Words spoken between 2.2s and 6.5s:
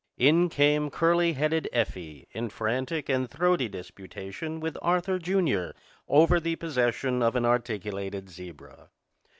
in frantic and throaty disputation with Arthur, Jr., over